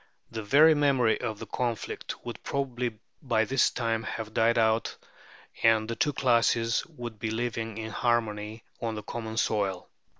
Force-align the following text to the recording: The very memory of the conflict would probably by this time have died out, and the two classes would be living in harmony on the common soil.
The 0.31 0.41
very 0.41 0.73
memory 0.73 1.21
of 1.21 1.37
the 1.37 1.45
conflict 1.45 2.25
would 2.25 2.41
probably 2.41 2.97
by 3.21 3.45
this 3.45 3.69
time 3.69 4.01
have 4.01 4.33
died 4.33 4.57
out, 4.57 4.97
and 5.61 5.87
the 5.87 5.95
two 5.95 6.11
classes 6.13 6.83
would 6.87 7.19
be 7.19 7.29
living 7.29 7.77
in 7.77 7.91
harmony 7.91 8.63
on 8.81 8.95
the 8.95 9.03
common 9.03 9.37
soil. 9.37 9.89